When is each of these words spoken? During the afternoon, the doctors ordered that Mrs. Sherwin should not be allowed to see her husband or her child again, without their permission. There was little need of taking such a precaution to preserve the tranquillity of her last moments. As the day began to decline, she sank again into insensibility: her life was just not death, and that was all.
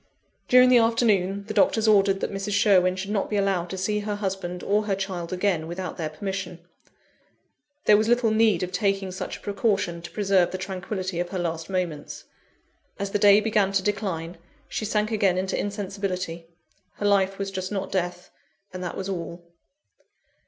During 0.47 0.69
the 0.69 0.79
afternoon, 0.79 1.45
the 1.45 1.53
doctors 1.53 1.87
ordered 1.87 2.21
that 2.21 2.31
Mrs. 2.33 2.53
Sherwin 2.53 2.95
should 2.95 3.11
not 3.11 3.29
be 3.29 3.35
allowed 3.35 3.69
to 3.69 3.77
see 3.77 3.99
her 3.99 4.15
husband 4.15 4.63
or 4.63 4.85
her 4.87 4.95
child 4.95 5.31
again, 5.31 5.67
without 5.67 5.97
their 5.97 6.09
permission. 6.09 6.57
There 7.85 7.97
was 7.97 8.07
little 8.07 8.31
need 8.31 8.63
of 8.63 8.71
taking 8.71 9.11
such 9.11 9.37
a 9.37 9.41
precaution 9.41 10.01
to 10.01 10.09
preserve 10.09 10.49
the 10.49 10.57
tranquillity 10.57 11.19
of 11.19 11.29
her 11.29 11.37
last 11.37 11.69
moments. 11.69 12.23
As 12.97 13.11
the 13.11 13.19
day 13.19 13.39
began 13.41 13.71
to 13.73 13.83
decline, 13.83 14.39
she 14.67 14.85
sank 14.85 15.11
again 15.11 15.37
into 15.37 15.55
insensibility: 15.55 16.47
her 16.93 17.05
life 17.05 17.37
was 17.37 17.51
just 17.51 17.71
not 17.71 17.91
death, 17.91 18.31
and 18.73 18.83
that 18.83 18.97
was 18.97 19.07
all. 19.07 19.45